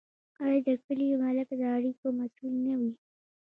[0.43, 2.91] آیا د کلي ملک د اړیکو مسوول نه وي؟